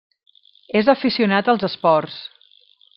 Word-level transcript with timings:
És 0.79 0.89
aficionat 0.95 1.53
als 1.55 1.69
esports. 1.71 2.21